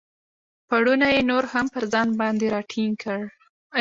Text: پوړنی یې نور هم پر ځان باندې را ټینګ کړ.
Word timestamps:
پوړنی 0.67 1.09
یې 1.15 1.21
نور 1.29 1.43
هم 1.53 1.65
پر 1.73 1.83
ځان 1.93 2.09
باندې 2.19 2.45
را 2.53 2.61
ټینګ 2.69 2.93
کړ. 3.03 3.21